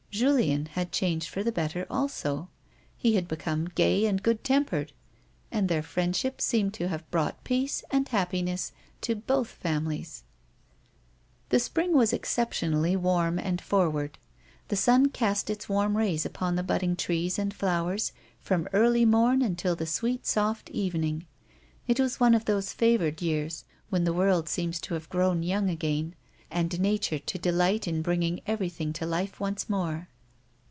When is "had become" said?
3.15-3.69